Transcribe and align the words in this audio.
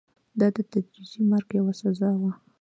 دا 0.39 0.47
د 0.55 0.57
تدریجي 0.71 1.21
مرګ 1.31 1.49
یوه 1.59 1.73
سزا 1.81 2.11
وه. 2.21 2.31